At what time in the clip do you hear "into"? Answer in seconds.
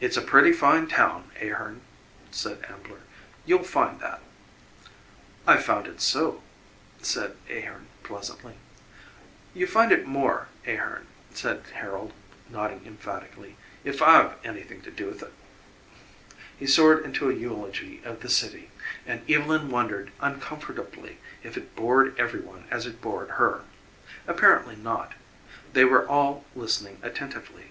17.04-17.28